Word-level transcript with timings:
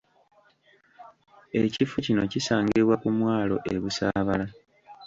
Ekifo 1.63 1.95
kino 2.05 2.23
kisangibwa 2.31 2.95
ku 3.01 3.07
mwalo 3.17 3.55
e 3.71 3.75
Busaabala. 3.81 4.45